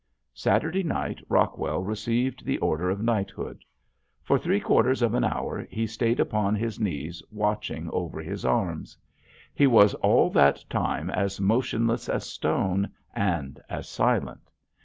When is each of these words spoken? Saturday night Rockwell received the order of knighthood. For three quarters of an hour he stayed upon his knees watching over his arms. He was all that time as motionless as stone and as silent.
Saturday 0.33 0.81
night 0.81 1.21
Rockwell 1.29 1.83
received 1.83 2.43
the 2.43 2.57
order 2.57 2.89
of 2.89 3.03
knighthood. 3.03 3.63
For 4.23 4.39
three 4.39 4.59
quarters 4.59 5.03
of 5.03 5.13
an 5.13 5.23
hour 5.23 5.67
he 5.69 5.85
stayed 5.85 6.19
upon 6.19 6.55
his 6.55 6.79
knees 6.79 7.21
watching 7.29 7.87
over 7.91 8.19
his 8.19 8.43
arms. 8.43 8.97
He 9.53 9.67
was 9.67 9.93
all 9.93 10.31
that 10.31 10.65
time 10.71 11.11
as 11.11 11.39
motionless 11.39 12.09
as 12.09 12.25
stone 12.25 12.89
and 13.13 13.61
as 13.69 13.87
silent. 13.87 14.49